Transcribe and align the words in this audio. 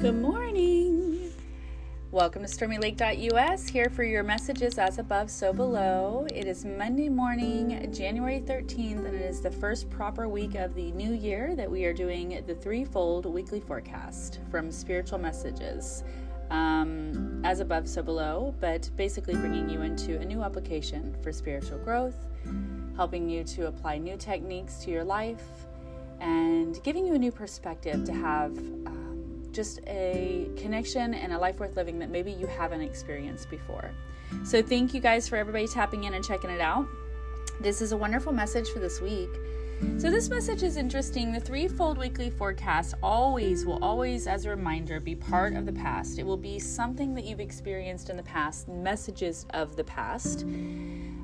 Good 0.00 0.14
morning. 0.14 1.32
Welcome 2.12 2.42
to 2.42 2.48
stormylake.us, 2.48 3.66
here 3.66 3.90
for 3.90 4.04
your 4.04 4.22
messages 4.22 4.78
as 4.78 4.98
above, 4.98 5.28
so 5.28 5.52
below. 5.52 6.24
It 6.32 6.46
is 6.46 6.64
Monday 6.64 7.08
morning, 7.08 7.92
January 7.92 8.38
13th, 8.38 9.04
and 9.04 9.08
it 9.08 9.22
is 9.22 9.40
the 9.40 9.50
first 9.50 9.90
proper 9.90 10.28
week 10.28 10.54
of 10.54 10.76
the 10.76 10.92
new 10.92 11.14
year 11.14 11.56
that 11.56 11.68
we 11.68 11.84
are 11.84 11.92
doing 11.92 12.44
the 12.46 12.54
threefold 12.54 13.26
weekly 13.26 13.58
forecast 13.58 14.38
from 14.52 14.70
spiritual 14.70 15.18
messages. 15.18 16.04
Um, 16.50 17.42
as 17.44 17.58
above, 17.58 17.88
so 17.88 18.00
below, 18.00 18.54
but 18.60 18.88
basically 18.96 19.34
bringing 19.34 19.68
you 19.68 19.82
into 19.82 20.20
a 20.20 20.24
new 20.24 20.44
application 20.44 21.16
for 21.24 21.32
spiritual 21.32 21.78
growth, 21.78 22.28
helping 22.94 23.28
you 23.28 23.42
to 23.42 23.66
apply 23.66 23.98
new 23.98 24.16
techniques 24.16 24.76
to 24.84 24.92
your 24.92 25.02
life, 25.02 25.42
and 26.20 26.80
giving 26.84 27.04
you 27.04 27.14
a 27.14 27.18
new 27.18 27.32
perspective 27.32 28.04
to 28.04 28.12
have. 28.12 28.56
Just 29.58 29.80
a 29.88 30.48
connection 30.56 31.14
and 31.14 31.32
a 31.32 31.38
life 31.38 31.58
worth 31.58 31.74
living 31.74 31.98
that 31.98 32.10
maybe 32.10 32.30
you 32.30 32.46
haven't 32.46 32.80
experienced 32.80 33.50
before. 33.50 33.90
So, 34.44 34.62
thank 34.62 34.94
you 34.94 35.00
guys 35.00 35.28
for 35.28 35.34
everybody 35.34 35.66
tapping 35.66 36.04
in 36.04 36.14
and 36.14 36.24
checking 36.24 36.50
it 36.50 36.60
out. 36.60 36.86
This 37.60 37.82
is 37.82 37.90
a 37.90 37.96
wonderful 37.96 38.32
message 38.32 38.68
for 38.68 38.78
this 38.78 39.00
week. 39.00 39.30
So, 39.98 40.10
this 40.10 40.28
message 40.28 40.64
is 40.64 40.76
interesting. 40.76 41.32
The 41.32 41.38
threefold 41.38 41.98
weekly 41.98 42.30
forecast 42.30 42.94
always 43.00 43.64
will 43.64 43.82
always, 43.82 44.26
as 44.26 44.44
a 44.44 44.50
reminder, 44.50 44.98
be 44.98 45.14
part 45.14 45.54
of 45.54 45.66
the 45.66 45.72
past. 45.72 46.18
It 46.18 46.26
will 46.26 46.36
be 46.36 46.58
something 46.58 47.14
that 47.14 47.24
you've 47.24 47.38
experienced 47.38 48.10
in 48.10 48.16
the 48.16 48.24
past, 48.24 48.66
messages 48.68 49.46
of 49.50 49.76
the 49.76 49.84
past 49.84 50.44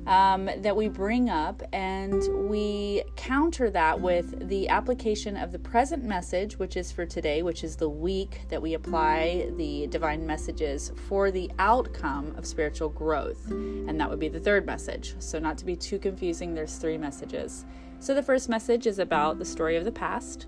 um, 0.07 0.49
that 0.57 0.75
we 0.75 0.87
bring 0.87 1.29
up, 1.29 1.63
and 1.73 2.49
we 2.49 3.03
counter 3.17 3.69
that 3.71 3.99
with 3.99 4.47
the 4.47 4.69
application 4.69 5.35
of 5.35 5.51
the 5.51 5.59
present 5.59 6.03
message, 6.03 6.57
which 6.57 6.77
is 6.77 6.93
for 6.93 7.05
today, 7.05 7.41
which 7.41 7.63
is 7.63 7.75
the 7.75 7.89
week 7.89 8.41
that 8.49 8.61
we 8.61 8.73
apply 8.75 9.51
the 9.57 9.87
divine 9.87 10.25
messages 10.25 10.93
for 11.07 11.29
the 11.29 11.51
outcome 11.59 12.33
of 12.37 12.45
spiritual 12.45 12.89
growth. 12.89 13.49
And 13.49 13.99
that 13.99 14.09
would 14.09 14.19
be 14.19 14.29
the 14.29 14.39
third 14.39 14.65
message. 14.65 15.15
So, 15.19 15.39
not 15.39 15.57
to 15.57 15.65
be 15.65 15.75
too 15.75 15.99
confusing, 15.99 16.53
there's 16.53 16.77
three 16.77 16.97
messages. 16.97 17.65
So, 18.05 18.13
the 18.13 18.21
first 18.21 18.49
message 18.49 18.85
is 18.85 18.99
about 18.99 19.39
the 19.39 19.45
story 19.45 19.77
of 19.77 19.83
the 19.83 19.91
past. 19.91 20.45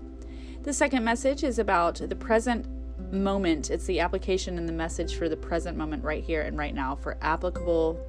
The 0.62 0.72
second 0.72 1.02
message 1.02 1.42
is 1.42 1.58
about 1.58 1.96
the 1.96 2.14
present 2.14 2.64
moment. 3.12 3.72
It's 3.72 3.84
the 3.86 3.98
application 3.98 4.58
and 4.58 4.68
the 4.68 4.72
message 4.72 5.16
for 5.16 5.28
the 5.28 5.36
present 5.36 5.76
moment 5.76 6.04
right 6.04 6.22
here 6.22 6.42
and 6.42 6.56
right 6.56 6.72
now 6.72 6.94
for 6.94 7.18
applicable 7.20 8.00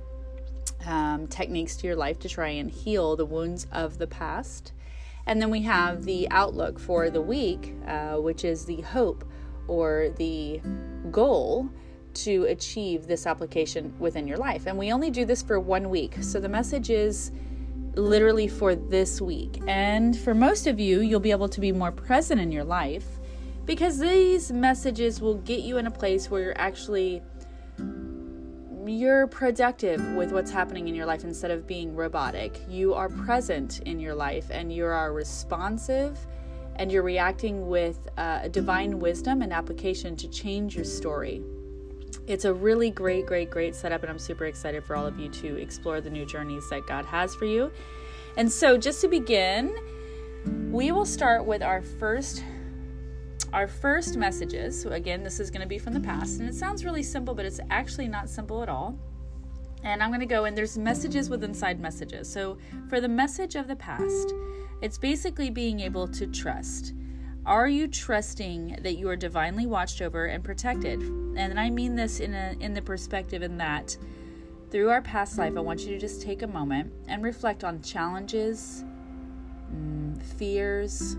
um, 0.86 1.26
techniques 1.26 1.76
to 1.78 1.88
your 1.88 1.96
life 1.96 2.20
to 2.20 2.30
try 2.30 2.50
and 2.50 2.70
heal 2.70 3.16
the 3.16 3.26
wounds 3.26 3.66
of 3.72 3.98
the 3.98 4.06
past. 4.06 4.74
And 5.26 5.42
then 5.42 5.50
we 5.50 5.64
have 5.64 6.04
the 6.04 6.30
outlook 6.30 6.78
for 6.78 7.10
the 7.10 7.22
week, 7.22 7.74
uh, 7.88 8.18
which 8.18 8.46
is 8.46 8.66
the 8.66 8.82
hope 8.82 9.26
or 9.68 10.10
the 10.18 10.62
goal 11.10 11.68
to 12.14 12.44
achieve 12.44 13.08
this 13.08 13.26
application 13.26 13.96
within 13.98 14.28
your 14.28 14.38
life. 14.38 14.68
And 14.68 14.78
we 14.78 14.94
only 14.94 15.10
do 15.10 15.26
this 15.26 15.42
for 15.42 15.60
one 15.60 15.90
week. 15.90 16.18
So 16.22 16.40
the 16.40 16.50
message 16.50 16.92
is 16.92 17.32
literally 17.96 18.48
for 18.48 18.76
this 18.76 19.22
week. 19.22 19.62
And 19.68 20.18
for 20.18 20.34
most 20.34 20.68
of 20.68 20.80
you, 20.80 21.02
you'll 21.02 21.20
be 21.20 21.32
able 21.32 21.50
to 21.50 21.60
be 21.60 21.72
more 21.72 21.92
present 21.92 22.40
in 22.40 22.52
your 22.52 22.64
life 22.64 23.06
because 23.66 24.00
these 24.00 24.52
messages 24.52 25.22
will 25.22 25.36
get 25.36 25.62
you 25.62 25.78
in 25.78 25.88
a 25.88 25.92
place 25.92 26.30
where 26.30 26.42
you're 26.42 26.58
actually 26.58 27.22
you're 28.88 29.28
productive 29.28 30.02
with 30.14 30.32
what's 30.32 30.50
happening 30.50 30.88
in 30.88 30.96
your 30.96 31.06
life 31.06 31.24
instead 31.24 31.52
of 31.52 31.68
being 31.68 31.96
robotic. 31.96 32.60
You 32.68 32.96
are 32.96 33.10
present 33.10 33.82
in 33.82 34.00
your 34.00 34.16
life 34.16 34.48
and 34.50 34.74
you 34.74 34.86
are 34.86 35.14
responsive 35.14 36.18
and 36.78 36.92
you're 36.92 37.04
reacting 37.04 37.68
with 37.68 38.10
uh, 38.18 38.48
divine 38.48 39.00
wisdom 39.00 39.42
and 39.42 39.54
application 39.54 40.16
to 40.16 40.28
change 40.30 40.76
your 40.76 40.86
story. 40.86 41.44
It's 42.30 42.46
a 42.46 42.54
really 42.54 42.92
great, 42.92 43.26
great, 43.26 43.50
great 43.50 43.74
setup, 43.74 44.04
and 44.04 44.12
I'm 44.12 44.20
super 44.20 44.46
excited 44.46 44.84
for 44.84 44.96
all 44.96 45.08
of 45.08 45.20
you 45.20 45.30
to 45.30 45.58
explore 45.58 46.00
the 46.00 46.12
new 46.12 46.28
journeys 46.28 46.70
that 46.70 46.86
God 46.86 47.04
has 47.06 47.34
for 47.34 47.46
you. 47.46 47.72
And 48.38 48.52
so, 48.52 48.78
just 48.78 49.02
to 49.02 49.08
begin, 49.08 49.76
we 50.72 50.92
will 50.92 51.08
start 51.08 51.44
with 51.44 51.64
our 51.64 51.82
first 51.82 52.44
our 53.52 53.68
first 53.68 54.16
messages, 54.16 54.80
so 54.80 54.92
again, 54.92 55.24
this 55.24 55.40
is 55.40 55.50
going 55.50 55.64
to 55.64 55.68
be 55.68 55.80
from 55.80 55.94
the 55.94 56.00
past, 56.00 56.40
and 56.40 56.48
it 56.48 56.54
sounds 56.54 56.86
really 56.86 57.02
simple, 57.02 57.34
but 57.34 57.46
it's 57.46 57.60
actually 57.72 58.08
not 58.08 58.30
simple 58.30 58.62
at 58.62 58.70
all. 58.70 58.96
And 59.84 60.04
I'm 60.04 60.12
going 60.12 60.20
to 60.20 60.28
go 60.28 60.46
and 60.46 60.56
there's 60.56 60.78
messages 60.78 61.32
with 61.32 61.44
inside 61.44 61.80
messages. 61.80 62.32
So, 62.32 62.60
for 62.90 63.02
the 63.02 63.10
message 63.10 63.56
of 63.56 63.68
the 63.68 63.76
past, 63.76 64.36
it's 64.84 65.00
basically 65.00 65.50
being 65.50 65.80
able 65.80 66.08
to 66.10 66.28
trust. 66.28 66.94
Are 67.46 67.68
you 67.68 67.88
trusting 67.88 68.80
that 68.82 68.98
you 68.98 69.10
are 69.10 69.16
divinely 69.16 69.66
watched 69.66 70.02
over 70.02 70.26
and 70.26 70.44
protected? 70.44 71.02
And 71.02 71.60
I 71.60 71.70
mean 71.70 71.96
this 71.96 72.20
in 72.20 72.34
a 72.34 72.56
in 72.60 72.74
the 72.74 72.82
perspective 72.82 73.42
in 73.42 73.58
that 73.58 73.98
through 74.70 74.90
our 74.90 75.02
past 75.02 75.38
life, 75.38 75.54
I 75.58 75.62
want 75.62 75.82
you 75.82 75.90
to 75.90 76.00
just 76.00 76.22
take 76.22 76.44
a 76.44 76.48
moment 76.48 76.94
and 77.08 77.24
reflect 77.24 77.64
on 77.64 77.82
challenges, 77.82 78.84
mm, 79.74 80.22
fears, 80.38 81.16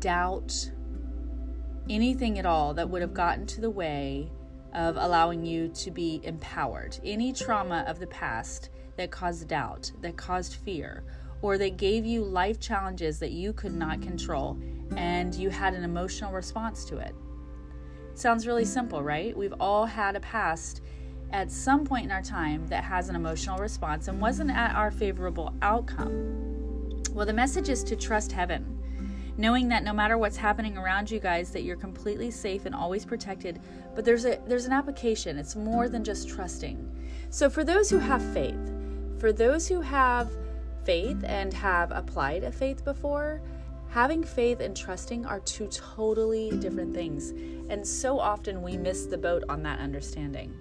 doubt, 0.00 0.70
anything 1.88 2.38
at 2.38 2.44
all 2.44 2.74
that 2.74 2.90
would 2.90 3.00
have 3.00 3.14
gotten 3.14 3.46
to 3.46 3.60
the 3.62 3.70
way 3.70 4.30
of 4.74 4.96
allowing 4.96 5.46
you 5.46 5.68
to 5.68 5.90
be 5.90 6.20
empowered. 6.24 6.98
Any 7.02 7.32
trauma 7.32 7.84
of 7.88 8.00
the 8.00 8.06
past 8.06 8.68
that 8.96 9.10
caused 9.10 9.48
doubt, 9.48 9.90
that 10.02 10.18
caused 10.18 10.56
fear, 10.56 11.02
or 11.40 11.56
that 11.56 11.78
gave 11.78 12.04
you 12.04 12.22
life 12.22 12.60
challenges 12.60 13.18
that 13.20 13.32
you 13.32 13.54
could 13.54 13.74
not 13.74 14.02
control 14.02 14.60
and 14.96 15.34
you 15.34 15.50
had 15.50 15.74
an 15.74 15.84
emotional 15.84 16.32
response 16.32 16.84
to 16.86 16.98
it. 16.98 17.14
Sounds 18.14 18.46
really 18.46 18.64
simple, 18.64 19.02
right? 19.02 19.36
We've 19.36 19.54
all 19.60 19.86
had 19.86 20.16
a 20.16 20.20
past 20.20 20.82
at 21.32 21.50
some 21.50 21.84
point 21.84 22.04
in 22.04 22.10
our 22.10 22.22
time 22.22 22.66
that 22.66 22.84
has 22.84 23.08
an 23.08 23.16
emotional 23.16 23.58
response 23.58 24.08
and 24.08 24.20
wasn't 24.20 24.50
at 24.50 24.74
our 24.74 24.90
favorable 24.90 25.54
outcome. 25.62 27.02
Well, 27.12 27.26
the 27.26 27.32
message 27.32 27.68
is 27.68 27.84
to 27.84 27.96
trust 27.96 28.32
heaven 28.32 28.80
knowing 29.40 29.68
that 29.68 29.82
no 29.82 29.92
matter 29.92 30.18
what's 30.18 30.36
happening 30.36 30.76
around 30.76 31.10
you 31.10 31.18
guys 31.18 31.50
that 31.50 31.62
you're 31.62 31.76
completely 31.76 32.30
safe 32.30 32.66
and 32.66 32.74
always 32.74 33.06
protected 33.06 33.58
but 33.94 34.04
there's 34.04 34.26
a 34.26 34.38
there's 34.46 34.66
an 34.66 34.72
application 34.72 35.38
it's 35.38 35.56
more 35.56 35.88
than 35.88 36.04
just 36.04 36.28
trusting 36.28 36.76
so 37.30 37.48
for 37.48 37.64
those 37.64 37.88
who 37.88 37.98
have 37.98 38.22
faith 38.34 38.70
for 39.18 39.32
those 39.32 39.66
who 39.66 39.80
have 39.80 40.30
faith 40.84 41.24
and 41.24 41.54
have 41.54 41.90
applied 41.92 42.44
a 42.44 42.52
faith 42.52 42.84
before 42.84 43.40
having 43.90 44.22
faith 44.24 44.60
and 44.60 44.76
trusting 44.76 45.26
are 45.26 45.40
two 45.40 45.66
totally 45.68 46.50
different 46.58 46.94
things 46.94 47.30
and 47.70 47.86
so 47.86 48.18
often 48.18 48.62
we 48.62 48.76
miss 48.76 49.06
the 49.06 49.18
boat 49.18 49.44
on 49.48 49.62
that 49.62 49.78
understanding 49.78 50.56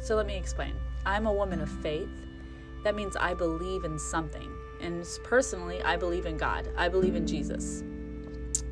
so 0.00 0.14
let 0.14 0.26
me 0.26 0.36
explain 0.36 0.74
i'm 1.06 1.26
a 1.26 1.32
woman 1.32 1.60
of 1.60 1.70
faith 1.82 2.08
that 2.84 2.94
means 2.94 3.16
i 3.16 3.34
believe 3.34 3.84
in 3.84 3.98
something 3.98 4.50
and 4.82 5.06
personally, 5.22 5.80
I 5.82 5.96
believe 5.96 6.26
in 6.26 6.36
God. 6.36 6.68
I 6.76 6.88
believe 6.88 7.14
in 7.14 7.26
Jesus. 7.26 7.84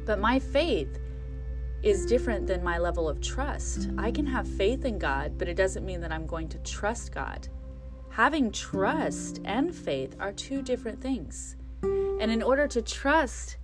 But 0.04 0.18
my 0.18 0.38
faith 0.38 0.98
is 1.82 2.04
different 2.04 2.47
than 2.47 2.62
my 2.62 2.78
level 2.78 3.08
of 3.08 3.20
trust. 3.20 3.88
I 3.97 4.10
can 4.10 4.26
have 4.26 4.47
faith 4.47 4.84
in 4.84 4.98
God, 4.98 5.38
but 5.38 5.48
it 5.48 5.54
doesn't 5.54 5.86
mean 5.86 6.00
that 6.00 6.12
I'm 6.12 6.26
going 6.26 6.48
to 6.48 6.58
trust 6.58 7.12
God. 7.12 7.48
Having 8.10 8.52
trust 8.52 9.41
and 9.44 9.74
faith 9.74 10.16
are 10.18 10.32
two 10.32 10.62
different 10.62 11.00
things. 11.00 11.56
And 12.20 12.31
in 12.31 12.42
order 12.42 12.69
to 12.69 12.82
trust 12.82 13.56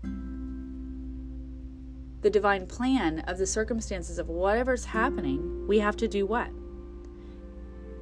the 2.22 2.30
divine 2.30 2.66
plan 2.66 3.20
of 3.28 3.36
the 3.36 3.46
circumstances 3.46 4.18
of 4.18 4.30
whatever's 4.30 4.86
happening, 4.86 5.66
we 5.68 5.78
have 5.78 5.94
to 5.98 6.08
do 6.08 6.24
what? 6.24 6.48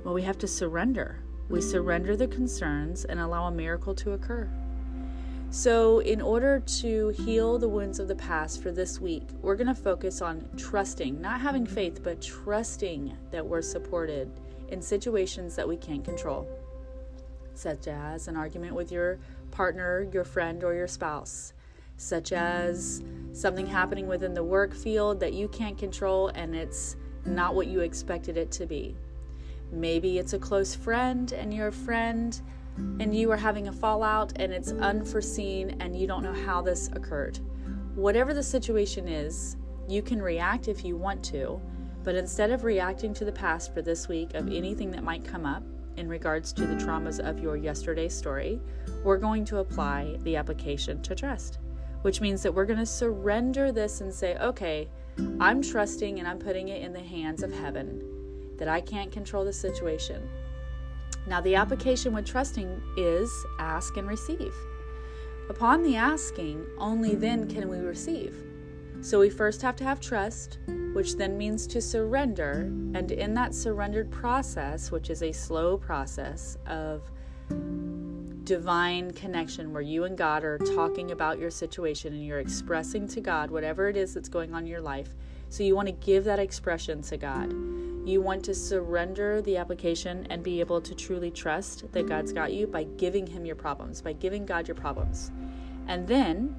Well, 0.05 0.15
we 0.15 0.23
have 0.23 0.39
to 0.39 0.47
surrender. 0.47 1.19
We 1.49 1.61
surrender 1.61 2.17
the 2.17 2.29
concerns 2.29 3.05
and 3.05 3.19
allow 3.19 3.47
a 3.47 3.51
miracle 3.51 3.97
to 3.97 4.13
occur. 4.13 4.49
So, 5.51 5.99
in 5.99 6.21
order 6.21 6.61
to 6.61 7.09
heal 7.09 7.59
the 7.59 7.69
wounds 7.69 7.99
of 7.99 8.07
the 8.07 8.15
past 8.15 8.63
for 8.63 8.71
this 8.71 9.01
week, 9.01 9.25
we're 9.43 9.57
going 9.57 9.67
to 9.67 9.75
focus 9.75 10.23
on 10.23 10.49
trusting, 10.57 11.21
not 11.21 11.41
having 11.41 11.67
faith, 11.67 12.01
but 12.03 12.23
trusting 12.23 13.13
that 13.33 13.45
we're 13.45 13.63
supported 13.63 14.31
in 14.69 14.81
situations 14.81 15.57
that 15.57 15.67
we 15.67 15.77
can't 15.77 16.05
control, 16.05 16.49
such 17.55 17.89
as 17.89 18.29
an 18.29 18.37
argument 18.37 18.75
with 18.75 18.93
your 18.93 19.19
partner, 19.55 20.07
your 20.13 20.25
friend, 20.25 20.65
or 20.65 20.75
your 20.75 20.89
spouse, 20.89 21.53
such 21.97 22.33
as 22.33 23.03
something 23.33 23.67
happening 23.67 24.07
within 24.07 24.35
the 24.35 24.43
work 24.43 24.75
field 24.75 25.21
that 25.21 25.33
you 25.33 25.49
can't 25.49 25.79
control 25.79 26.29
and 26.29 26.55
it's 26.55 26.97
not 27.25 27.55
what 27.55 27.69
you 27.69 27.81
expected 27.81 28.37
it 28.37 28.51
to 28.53 28.67
be. 28.67 28.97
Maybe 29.73 30.19
it's 30.19 30.35
a 30.35 30.39
close 30.39 30.75
friend 30.75 31.33
and 31.33 31.55
your 31.55 31.71
friend 31.71 32.39
and 32.77 33.15
you 33.15 33.31
are 33.31 33.37
having 33.37 33.69
a 33.69 33.73
fallout 33.73 34.33
and 34.37 34.53
it's 34.53 34.73
unforeseen 34.73 35.77
and 35.81 35.97
you 35.97 36.07
don't 36.07 36.23
know 36.23 36.33
how 36.33 36.61
this 36.61 36.89
occurred. 36.89 37.39
Whatever 37.95 38.35
the 38.35 38.43
situation 38.43 39.07
is, 39.07 39.57
you 39.89 40.03
can 40.03 40.21
react 40.21 40.69
if 40.69 40.85
you 40.85 40.97
want 40.97 41.25
to, 41.27 41.61
but 42.03 42.17
instead 42.17 42.51
of 42.51 42.65
reacting 42.65 43.15
to 43.15 43.25
the 43.25 43.33
past 43.33 43.73
for 43.73 43.83
this 43.83 44.09
week 44.09 44.35
of 44.35 44.49
anything 44.49 44.91
that 44.91 45.05
might 45.05 45.25
come 45.25 45.47
up 45.47 45.63
in 45.97 46.09
regards 46.09 46.53
to 46.53 46.67
the 46.67 46.75
traumas 46.75 47.21
of 47.21 47.39
your 47.41 47.57
yesterday 47.57 48.09
story, 48.09 48.61
we're 49.03 49.19
going 49.19 49.45
to 49.47 49.59
apply 49.59 50.17
the 50.23 50.37
application 50.37 51.03
to 51.03 51.15
trust. 51.15 51.59
which 52.05 52.21
means 52.21 52.43
that 52.43 52.53
we're 52.55 52.67
going 52.67 52.79
to 52.79 52.85
surrender 52.85 53.73
this 53.73 54.03
and 54.03 54.13
say, 54.13 54.37
okay, 54.37 54.87
I'm 55.41 55.63
trusting 55.63 56.19
and 56.19 56.29
I'm 56.29 56.39
putting 56.39 56.69
it 56.69 56.83
in 56.83 56.93
the 56.93 57.01
hands 57.01 57.43
of 57.43 57.51
heaven 57.51 58.05
that 58.59 58.69
I 58.69 58.83
can't 58.83 59.11
control 59.11 59.43
the 59.43 59.55
situation. 59.55 60.29
Now, 61.27 61.41
the 61.41 61.55
application 61.55 62.13
with 62.13 62.27
trusting 62.27 62.83
is 62.99 63.33
ask 63.59 63.97
and 63.97 64.07
receive. 64.07 64.53
Upon 65.49 65.83
the 65.83 65.97
asking, 65.97 66.67
only 66.77 67.15
then 67.15 67.49
can 67.49 67.71
we 67.71 67.79
receive. 67.79 68.37
So 69.05 69.21
we 69.21 69.29
first 69.29 69.61
have 69.61 69.77
to 69.77 69.85
have 69.85 70.01
trust, 70.01 70.61
which 70.95 71.17
then 71.17 71.37
means 71.37 71.67
to 71.67 71.83
surrender. 71.83 72.73
And 72.95 73.13
in 73.13 73.35
that 73.35 73.55
surrendered 73.55 74.11
process, 74.11 74.91
which 74.91 75.11
is 75.11 75.23
a 75.23 75.31
slow 75.31 75.77
process 75.77 76.57
of 76.67 77.03
divine 78.45 79.11
connection 79.11 79.75
where 79.75 79.83
you 79.83 80.05
and 80.05 80.17
God 80.17 80.43
are 80.43 80.57
talking 80.57 81.11
about 81.11 81.39
your 81.39 81.51
situation 81.51 82.15
and 82.15 82.25
you're 82.25 82.39
expressing 82.39 83.07
to 83.09 83.21
God 83.21 83.51
whatever 83.51 83.91
it 83.91 83.99
is 83.99 84.15
that's 84.15 84.31
going 84.31 84.55
on 84.55 84.63
in 84.63 84.69
your 84.69 84.81
life. 84.81 85.11
So 85.51 85.65
you 85.65 85.77
want 85.77 85.89
to 85.89 85.93
give 85.93 86.25
that 86.25 86.39
expression 86.39 87.03
to 87.03 87.19
God. 87.19 87.53
You 88.09 88.23
want 88.23 88.43
to 88.47 88.55
surrender 88.55 89.43
the 89.43 89.59
application 89.59 90.27
and 90.31 90.43
be 90.43 90.61
able 90.61 90.81
to 90.81 90.95
truly 90.95 91.31
trust 91.31 91.93
that 91.93 92.09
God's 92.09 92.33
got 92.33 92.55
you 92.55 92.67
by 92.67 92.85
giving 92.85 93.27
Him 93.27 93.45
your 93.45 93.57
problems, 93.57 94.01
by 94.01 94.15
giving 94.15 94.47
God 94.47 94.67
your 94.67 94.77
problems. 94.77 95.31
And 95.89 96.09
then 96.09 96.57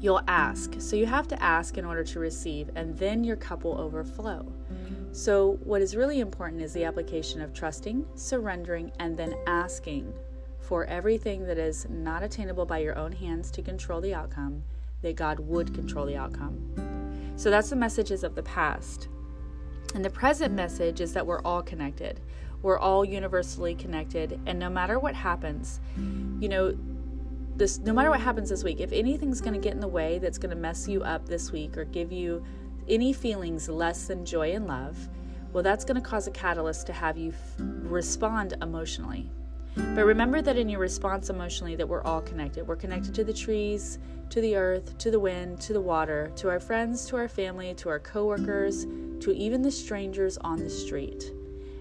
you'll 0.00 0.22
ask. 0.26 0.74
So 0.78 0.96
you 0.96 1.06
have 1.06 1.28
to 1.28 1.42
ask 1.42 1.78
in 1.78 1.84
order 1.84 2.02
to 2.04 2.18
receive, 2.18 2.70
and 2.74 2.98
then 2.98 3.22
your 3.22 3.36
cup 3.36 3.64
will 3.64 3.78
overflow. 3.78 4.50
So, 5.12 5.58
what 5.64 5.82
is 5.82 5.96
really 5.96 6.20
important 6.20 6.62
is 6.62 6.72
the 6.72 6.84
application 6.84 7.40
of 7.40 7.52
trusting, 7.52 8.06
surrendering, 8.14 8.92
and 9.00 9.16
then 9.16 9.34
asking 9.46 10.12
for 10.60 10.84
everything 10.84 11.46
that 11.46 11.58
is 11.58 11.86
not 11.90 12.22
attainable 12.22 12.64
by 12.64 12.78
your 12.78 12.96
own 12.96 13.10
hands 13.10 13.50
to 13.52 13.62
control 13.62 14.00
the 14.00 14.14
outcome, 14.14 14.62
that 15.02 15.16
God 15.16 15.40
would 15.40 15.74
control 15.74 16.06
the 16.06 16.16
outcome. 16.16 17.32
So, 17.34 17.50
that's 17.50 17.70
the 17.70 17.76
messages 17.76 18.22
of 18.22 18.36
the 18.36 18.44
past. 18.44 19.08
And 19.96 20.04
the 20.04 20.10
present 20.10 20.54
message 20.54 21.00
is 21.00 21.12
that 21.14 21.26
we're 21.26 21.42
all 21.42 21.62
connected. 21.62 22.20
We're 22.62 22.78
all 22.78 23.04
universally 23.04 23.74
connected. 23.74 24.38
And 24.46 24.58
no 24.60 24.70
matter 24.70 25.00
what 25.00 25.16
happens, 25.16 25.80
you 25.96 26.48
know, 26.48 26.76
this 27.60 27.78
no 27.78 27.92
matter 27.92 28.10
what 28.10 28.20
happens 28.20 28.48
this 28.48 28.64
week, 28.64 28.80
if 28.80 28.90
anything's 28.90 29.40
going 29.40 29.52
to 29.52 29.60
get 29.60 29.74
in 29.74 29.80
the 29.80 29.86
way 29.86 30.18
that's 30.18 30.38
going 30.38 30.50
to 30.50 30.56
mess 30.56 30.88
you 30.88 31.02
up 31.02 31.28
this 31.28 31.52
week 31.52 31.76
or 31.76 31.84
give 31.84 32.10
you 32.10 32.42
any 32.88 33.12
feelings 33.12 33.68
less 33.68 34.06
than 34.06 34.24
joy 34.24 34.52
and 34.52 34.66
love, 34.66 35.08
well, 35.52 35.62
that's 35.62 35.84
going 35.84 36.00
to 36.00 36.08
cause 36.08 36.26
a 36.26 36.30
catalyst 36.30 36.86
to 36.86 36.92
have 36.92 37.16
you 37.16 37.30
f- 37.30 37.54
respond 37.58 38.54
emotionally. 38.62 39.30
But 39.76 40.04
remember 40.04 40.42
that 40.42 40.56
in 40.56 40.68
your 40.68 40.80
response 40.80 41.30
emotionally 41.30 41.76
that 41.76 41.88
we're 41.88 42.02
all 42.02 42.22
connected. 42.22 42.66
We're 42.66 42.76
connected 42.76 43.14
to 43.14 43.24
the 43.24 43.32
trees, 43.32 43.98
to 44.30 44.40
the 44.40 44.56
earth, 44.56 44.96
to 44.98 45.10
the 45.10 45.20
wind, 45.20 45.60
to 45.60 45.72
the 45.72 45.80
water, 45.80 46.32
to 46.36 46.48
our 46.48 46.60
friends, 46.60 47.04
to 47.06 47.16
our 47.16 47.28
family, 47.28 47.74
to 47.74 47.88
our 47.90 48.00
coworkers, 48.00 48.86
to 49.20 49.32
even 49.32 49.62
the 49.62 49.70
strangers 49.70 50.38
on 50.38 50.58
the 50.58 50.70
street. 50.70 51.32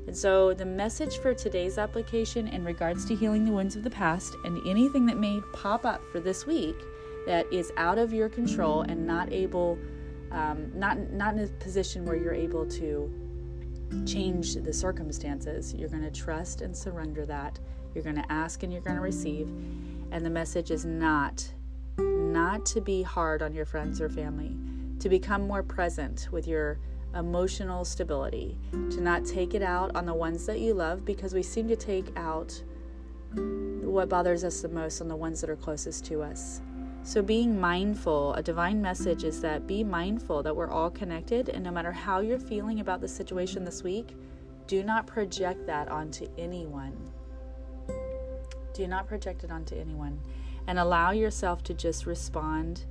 And 0.09 0.17
so, 0.17 0.55
the 0.55 0.65
message 0.65 1.19
for 1.19 1.35
today's 1.35 1.77
application 1.77 2.47
in 2.47 2.63
regards 2.63 3.05
to 3.05 3.15
healing 3.15 3.45
the 3.45 3.51
wounds 3.51 3.75
of 3.75 3.83
the 3.83 3.91
past 3.91 4.35
and 4.43 4.59
anything 4.65 5.05
that 5.05 5.17
may 5.19 5.39
pop 5.53 5.85
up 5.85 6.01
for 6.11 6.19
this 6.19 6.47
week 6.47 6.75
that 7.27 7.45
is 7.53 7.71
out 7.77 7.99
of 7.99 8.11
your 8.11 8.27
control 8.27 8.81
and 8.81 9.05
not 9.05 9.31
able, 9.31 9.77
um, 10.31 10.71
not 10.73 10.97
not 11.11 11.35
in 11.35 11.41
a 11.41 11.47
position 11.63 12.05
where 12.05 12.15
you're 12.15 12.33
able 12.33 12.65
to 12.65 13.13
change 14.07 14.55
the 14.55 14.73
circumstances. 14.73 15.75
You're 15.75 15.89
going 15.89 16.01
to 16.01 16.09
trust 16.09 16.61
and 16.61 16.75
surrender 16.75 17.27
that. 17.27 17.59
You're 17.93 18.03
going 18.03 18.15
to 18.15 18.31
ask 18.31 18.63
and 18.63 18.73
you're 18.73 18.81
going 18.81 18.95
to 18.95 19.03
receive. 19.03 19.47
And 20.11 20.25
the 20.25 20.31
message 20.31 20.71
is 20.71 20.85
not 20.85 21.47
not 21.99 22.65
to 22.65 22.81
be 22.81 23.03
hard 23.03 23.43
on 23.43 23.53
your 23.53 23.65
friends 23.65 24.01
or 24.01 24.09
family, 24.09 24.57
to 25.01 25.07
become 25.07 25.45
more 25.45 25.61
present 25.61 26.29
with 26.31 26.47
your 26.47 26.79
emotional 27.15 27.85
stability, 27.85 28.57
to 28.71 29.01
not 29.01 29.25
take 29.25 29.53
it 29.53 29.61
out 29.61 29.95
on 29.95 30.05
the 30.05 30.13
ones 30.13 30.45
that 30.45 30.59
you 30.59 30.73
love 30.73 31.05
because 31.05 31.33
we 31.33 31.43
seem 31.43 31.67
to 31.67 31.75
take 31.75 32.15
out 32.15 32.61
what 33.35 34.09
bothers 34.09 34.43
us 34.43 34.61
the 34.61 34.69
most 34.69 35.01
on 35.01 35.07
the 35.07 35.15
ones 35.15 35.41
that 35.41 35.49
are 35.49 35.55
closest 35.55 36.05
to 36.05 36.21
us. 36.21 36.61
So, 37.03 37.21
being 37.21 37.59
mindful, 37.59 38.33
a 38.33 38.43
divine 38.43 38.81
message 38.81 39.23
is 39.23 39.41
that 39.41 39.65
be 39.65 39.83
mindful 39.83 40.43
that 40.43 40.55
we're 40.55 40.69
all 40.69 40.89
connected, 40.89 41.49
and 41.49 41.63
no 41.63 41.71
matter 41.71 41.91
how 41.91 42.19
you're 42.19 42.39
feeling 42.39 42.81
about 42.81 43.01
the 43.01 43.07
situation 43.07 43.63
this 43.63 43.83
week, 43.83 44.15
do 44.67 44.83
not 44.83 45.07
project 45.07 45.65
that 45.65 45.87
onto 45.87 46.27
anyone. 46.37 46.95
Do 48.73 48.87
not 48.87 49.07
project 49.07 49.43
it 49.43 49.51
onto 49.51 49.75
anyone. 49.75 50.19
And 50.67 50.77
allow 50.77 51.11
yourself 51.11 51.63
to 51.63 51.73
just 51.73 52.05
respond 52.05 52.85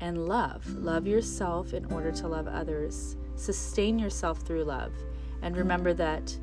and 0.00 0.26
love. 0.26 0.66
Love 0.76 1.06
yourself 1.06 1.74
in 1.74 1.84
order 1.92 2.10
to 2.12 2.28
love 2.28 2.48
others. 2.48 3.16
Sustain 3.40 3.98
yourself 3.98 4.40
through 4.40 4.64
love. 4.64 4.92
And 5.40 5.54
mm. 5.54 5.58
remember 5.58 5.94
that 5.94 6.36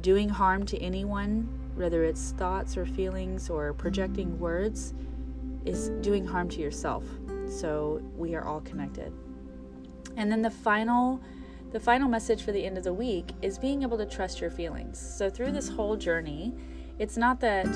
doing 0.00 0.28
harm 0.28 0.64
to 0.66 0.78
anyone, 0.78 1.48
whether 1.74 2.04
it's 2.04 2.30
thoughts 2.32 2.76
or 2.76 2.86
feelings 2.86 3.50
or 3.50 3.72
projecting 3.72 4.28
mm. 4.28 4.38
words, 4.38 4.94
is 5.64 5.88
doing 6.02 6.24
harm 6.24 6.48
to 6.50 6.60
yourself. 6.60 7.04
So 7.48 8.00
we 8.16 8.36
are 8.36 8.44
all 8.44 8.60
connected. 8.60 9.12
And 10.16 10.30
then 10.30 10.40
the 10.40 10.50
final 10.50 11.20
the 11.72 11.80
final 11.80 12.08
message 12.08 12.44
for 12.44 12.52
the 12.52 12.64
end 12.64 12.78
of 12.78 12.84
the 12.84 12.94
week 12.94 13.32
is 13.42 13.58
being 13.58 13.82
able 13.82 13.98
to 13.98 14.06
trust 14.06 14.40
your 14.40 14.50
feelings. 14.50 14.96
So 14.96 15.28
through 15.28 15.50
this 15.50 15.68
mm. 15.68 15.74
whole 15.74 15.96
journey, 15.96 16.54
it's 17.00 17.16
not 17.16 17.40
that 17.40 17.66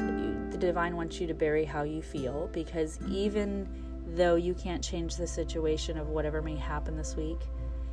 the 0.52 0.58
divine 0.58 0.94
wants 0.94 1.20
you 1.20 1.26
to 1.26 1.34
bury 1.34 1.64
how 1.64 1.82
you 1.82 2.02
feel 2.02 2.48
because 2.52 3.00
even 3.08 3.68
though 4.14 4.36
you 4.36 4.54
can't 4.54 4.84
change 4.84 5.16
the 5.16 5.26
situation 5.26 5.98
of 5.98 6.10
whatever 6.10 6.40
may 6.40 6.54
happen 6.54 6.96
this 6.96 7.16
week, 7.16 7.40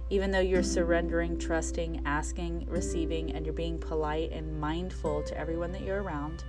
even 0.09 0.31
though 0.31 0.39
you're 0.39 0.63
surrendering, 0.63 1.37
trusting, 1.37 2.01
asking, 2.05 2.65
receiving, 2.69 3.33
and 3.33 3.45
you're 3.45 3.53
being 3.53 3.79
polite 3.79 4.31
and 4.31 4.59
mindful 4.59 5.23
to 5.23 5.37
everyone 5.37 5.71
that 5.71 5.81
you're 5.81 6.03
around, 6.03 6.43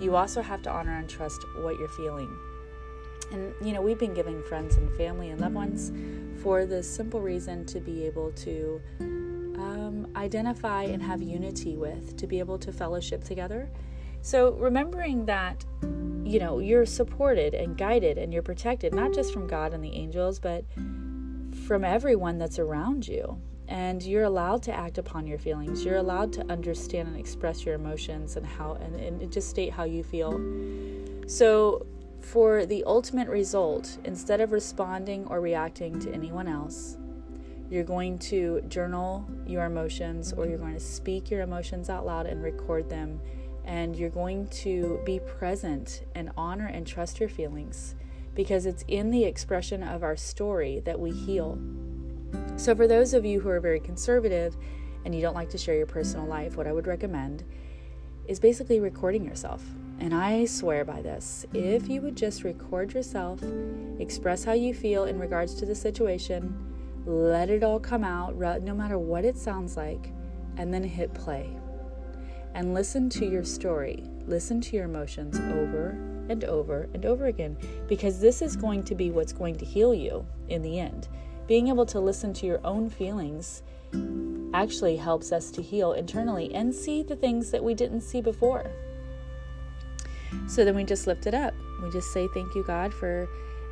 you 0.00 0.16
also 0.16 0.42
have 0.42 0.62
to 0.62 0.70
honor 0.70 0.96
and 0.96 1.08
trust 1.08 1.44
what 1.62 1.78
you're 1.78 1.88
feeling. 1.88 2.30
And, 3.32 3.54
you 3.64 3.72
know, 3.72 3.80
we've 3.80 3.98
been 3.98 4.14
giving 4.14 4.42
friends 4.42 4.76
and 4.76 4.90
family 4.96 5.30
and 5.30 5.40
loved 5.40 5.54
ones 5.54 5.92
for 6.42 6.66
the 6.66 6.82
simple 6.82 7.20
reason 7.20 7.64
to 7.66 7.80
be 7.80 8.04
able 8.04 8.32
to 8.32 8.80
um, 9.00 10.06
identify 10.16 10.84
and 10.84 11.02
have 11.02 11.22
unity 11.22 11.76
with, 11.76 12.16
to 12.16 12.26
be 12.26 12.38
able 12.38 12.58
to 12.58 12.72
fellowship 12.72 13.24
together. 13.24 13.68
So, 14.22 14.52
remembering 14.52 15.24
that, 15.26 15.64
you 16.24 16.38
know, 16.38 16.58
you're 16.58 16.84
supported 16.84 17.54
and 17.54 17.78
guided 17.78 18.18
and 18.18 18.32
you're 18.32 18.42
protected, 18.42 18.94
not 18.94 19.14
just 19.14 19.32
from 19.32 19.46
God 19.46 19.72
and 19.72 19.82
the 19.82 19.92
angels, 19.92 20.38
but 20.38 20.64
from 21.52 21.84
everyone 21.84 22.38
that's 22.38 22.58
around 22.58 23.06
you. 23.06 23.40
And 23.68 24.02
you're 24.02 24.24
allowed 24.24 24.62
to 24.64 24.74
act 24.74 24.98
upon 24.98 25.26
your 25.26 25.38
feelings. 25.38 25.84
You're 25.84 25.96
allowed 25.96 26.32
to 26.34 26.50
understand 26.50 27.08
and 27.08 27.16
express 27.16 27.64
your 27.64 27.76
emotions 27.76 28.36
and 28.36 28.44
how, 28.44 28.74
and, 28.74 28.96
and 28.96 29.32
just 29.32 29.48
state 29.48 29.72
how 29.72 29.84
you 29.84 30.02
feel. 30.02 30.40
So, 31.28 31.86
for 32.20 32.66
the 32.66 32.84
ultimate 32.84 33.28
result, 33.28 33.98
instead 34.04 34.40
of 34.40 34.52
responding 34.52 35.24
or 35.26 35.40
reacting 35.40 35.98
to 36.00 36.12
anyone 36.12 36.48
else, 36.48 36.98
you're 37.70 37.84
going 37.84 38.18
to 38.18 38.60
journal 38.68 39.26
your 39.46 39.64
emotions 39.64 40.32
or 40.32 40.46
you're 40.46 40.58
going 40.58 40.74
to 40.74 40.80
speak 40.80 41.30
your 41.30 41.42
emotions 41.42 41.88
out 41.88 42.04
loud 42.04 42.26
and 42.26 42.42
record 42.42 42.90
them. 42.90 43.20
And 43.64 43.94
you're 43.94 44.10
going 44.10 44.48
to 44.48 45.00
be 45.04 45.20
present 45.20 46.02
and 46.16 46.30
honor 46.36 46.66
and 46.66 46.84
trust 46.84 47.20
your 47.20 47.28
feelings 47.28 47.94
because 48.40 48.64
it's 48.64 48.86
in 48.88 49.10
the 49.10 49.22
expression 49.22 49.82
of 49.82 50.02
our 50.02 50.16
story 50.16 50.80
that 50.86 50.98
we 50.98 51.10
heal. 51.10 51.58
So, 52.56 52.74
for 52.74 52.86
those 52.86 53.12
of 53.12 53.22
you 53.22 53.38
who 53.38 53.50
are 53.50 53.60
very 53.60 53.80
conservative 53.80 54.56
and 55.04 55.14
you 55.14 55.20
don't 55.20 55.34
like 55.34 55.50
to 55.50 55.58
share 55.58 55.76
your 55.76 55.84
personal 55.84 56.24
life, 56.24 56.56
what 56.56 56.66
I 56.66 56.72
would 56.72 56.86
recommend 56.86 57.44
is 58.28 58.40
basically 58.40 58.80
recording 58.80 59.26
yourself. 59.26 59.62
And 59.98 60.14
I 60.14 60.46
swear 60.46 60.86
by 60.86 61.02
this 61.02 61.44
if 61.52 61.86
you 61.90 62.00
would 62.00 62.16
just 62.16 62.42
record 62.42 62.94
yourself, 62.94 63.42
express 63.98 64.42
how 64.42 64.54
you 64.54 64.72
feel 64.72 65.04
in 65.04 65.18
regards 65.18 65.52
to 65.56 65.66
the 65.66 65.74
situation, 65.74 66.56
let 67.04 67.50
it 67.50 67.62
all 67.62 67.78
come 67.78 68.04
out, 68.04 68.36
no 68.62 68.74
matter 68.74 68.98
what 68.98 69.26
it 69.26 69.36
sounds 69.36 69.76
like, 69.76 70.14
and 70.56 70.72
then 70.72 70.82
hit 70.82 71.12
play. 71.12 71.54
And 72.54 72.72
listen 72.72 73.10
to 73.10 73.26
your 73.26 73.44
story, 73.44 74.02
listen 74.24 74.62
to 74.62 74.76
your 74.76 74.86
emotions 74.86 75.38
over 75.38 76.19
and 76.30 76.44
over 76.44 76.88
and 76.94 77.04
over 77.04 77.26
again 77.26 77.56
because 77.88 78.20
this 78.20 78.40
is 78.40 78.56
going 78.56 78.84
to 78.84 78.94
be 78.94 79.10
what's 79.10 79.32
going 79.32 79.56
to 79.56 79.64
heal 79.64 79.92
you 79.92 80.24
in 80.48 80.62
the 80.62 80.78
end. 80.78 81.08
Being 81.46 81.68
able 81.68 81.84
to 81.86 82.00
listen 82.00 82.32
to 82.34 82.46
your 82.46 82.64
own 82.64 82.88
feelings 82.88 83.62
actually 84.54 84.96
helps 84.96 85.32
us 85.32 85.50
to 85.50 85.62
heal 85.62 85.92
internally 85.92 86.54
and 86.54 86.74
see 86.74 87.02
the 87.02 87.16
things 87.16 87.50
that 87.50 87.62
we 87.62 87.74
didn't 87.74 88.02
see 88.02 88.20
before. 88.20 88.70
So 90.46 90.64
then 90.64 90.76
we 90.76 90.84
just 90.84 91.06
lift 91.06 91.26
it 91.26 91.34
up. 91.34 91.52
We 91.82 91.90
just 91.90 92.12
say, 92.12 92.28
Thank 92.32 92.54
you, 92.54 92.62
God, 92.62 92.94
for 92.94 93.28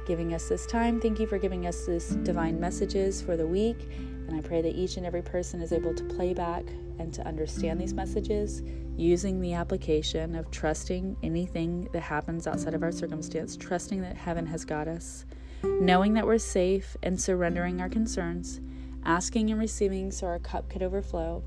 giving 0.06 0.34
us 0.34 0.48
this 0.48 0.66
time. 0.66 1.00
Thank 1.00 1.20
you 1.20 1.26
for 1.26 1.38
giving 1.38 1.66
us 1.66 1.86
this 1.86 2.08
divine 2.08 2.58
messages 2.58 3.22
for 3.22 3.36
the 3.36 3.46
week. 3.46 3.88
And 4.28 4.36
I 4.36 4.40
pray 4.40 4.60
that 4.60 4.76
each 4.76 4.98
and 4.98 5.06
every 5.06 5.22
person 5.22 5.62
is 5.62 5.72
able 5.72 5.94
to 5.94 6.04
play 6.04 6.34
back 6.34 6.64
and 6.98 7.12
to 7.14 7.26
understand 7.26 7.80
these 7.80 7.94
messages 7.94 8.62
using 8.96 9.40
the 9.40 9.54
application 9.54 10.34
of 10.34 10.50
trusting 10.50 11.16
anything 11.22 11.88
that 11.92 12.02
happens 12.02 12.46
outside 12.46 12.74
of 12.74 12.82
our 12.82 12.92
circumstance, 12.92 13.56
trusting 13.56 14.02
that 14.02 14.16
heaven 14.16 14.44
has 14.44 14.66
got 14.66 14.86
us, 14.86 15.24
knowing 15.62 16.12
that 16.12 16.26
we're 16.26 16.38
safe 16.38 16.96
and 17.02 17.18
surrendering 17.18 17.80
our 17.80 17.88
concerns, 17.88 18.60
asking 19.04 19.50
and 19.50 19.58
receiving 19.58 20.10
so 20.10 20.26
our 20.26 20.38
cup 20.38 20.68
could 20.68 20.82
overflow, 20.82 21.42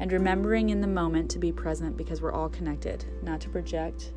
and 0.00 0.10
remembering 0.10 0.70
in 0.70 0.80
the 0.80 0.86
moment 0.86 1.30
to 1.30 1.38
be 1.38 1.52
present 1.52 1.96
because 1.96 2.22
we're 2.22 2.32
all 2.32 2.48
connected, 2.48 3.04
not 3.22 3.40
to 3.40 3.50
project 3.50 4.12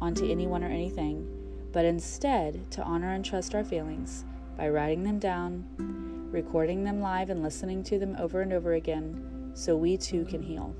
onto 0.00 0.30
anyone 0.30 0.62
or 0.62 0.68
anything, 0.68 1.26
but 1.72 1.84
instead 1.84 2.70
to 2.70 2.82
honor 2.82 3.14
and 3.14 3.24
trust 3.24 3.54
our 3.54 3.64
feelings 3.64 4.24
by 4.56 4.68
writing 4.68 5.02
them 5.02 5.18
down, 5.18 6.11
recording 6.32 6.84
them 6.84 7.00
live, 7.00 7.30
and 7.30 7.42
listening 7.42 7.84
to 7.84 7.98
them 7.98 8.16
over 8.18 8.40
and 8.40 8.52
over 8.52 8.74
again 8.74 9.52
so 9.54 9.76
we 9.76 9.96
too 9.96 10.24
can 10.24 10.42
heal. 10.42 10.74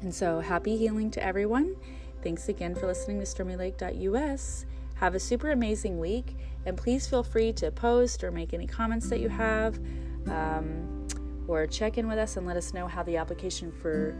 And 0.00 0.14
so, 0.14 0.40
happy 0.40 0.76
healing 0.76 1.10
to 1.12 1.24
everyone. 1.24 1.76
Thanks 2.22 2.48
again 2.48 2.74
for 2.74 2.86
listening 2.86 3.18
to 3.20 3.26
stormylake.us. 3.26 4.66
Have 4.96 5.14
a 5.14 5.20
super 5.20 5.50
amazing 5.50 5.98
week, 5.98 6.36
and 6.66 6.76
please 6.76 7.06
feel 7.06 7.22
free 7.22 7.52
to 7.54 7.70
post 7.70 8.24
or 8.24 8.30
make 8.30 8.52
any 8.52 8.66
comments 8.66 9.08
that 9.08 9.20
you 9.20 9.28
have, 9.28 9.78
um, 10.26 11.06
or 11.48 11.66
check 11.66 11.98
in 11.98 12.08
with 12.08 12.18
us 12.18 12.36
and 12.36 12.46
let 12.46 12.56
us 12.56 12.74
know 12.74 12.86
how 12.86 13.02
the 13.02 13.16
application 13.16 13.72
for 13.72 14.16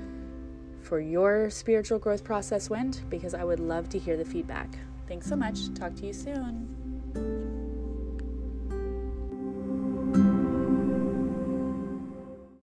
for 0.83 0.99
your 0.99 1.51
spiritual 1.51 1.99
growth 1.99 2.25
process 2.25 2.71
went 2.71 3.09
because 3.11 3.35
I 3.35 3.45
would 3.45 3.61
love 3.61 3.91
to 3.91 3.99
hear 3.99 4.17
the 4.17 4.25
feedback. 4.25 4.79
Thanks 5.07 5.27
so 5.27 5.37
much. 5.37 5.73
Talk 5.75 5.95
to 5.97 6.07
you 6.07 6.13
soon. 6.15 6.80